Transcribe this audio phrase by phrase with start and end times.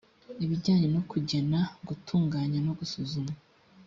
[0.43, 3.31] ibijyanye no kugena gutunganya no gusuzuma